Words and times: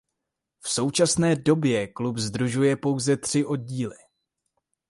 V 0.63 0.69
současné 0.69 1.35
době 1.35 1.87
klub 1.87 2.17
sdružuje 2.17 2.75
pouze 2.77 3.17
tři 3.17 3.45
oddíly. 3.45 3.97